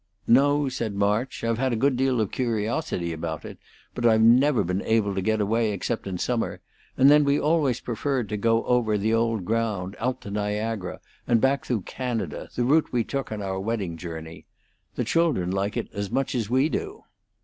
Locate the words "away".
5.39-5.71